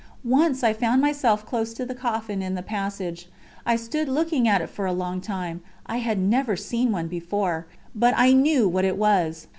[0.25, 3.27] Once I found myself close to the coffin in the passage.
[3.67, 7.67] I stood looking at it for a long time; I had never seen one before,
[7.93, 9.45] but I knew what it was.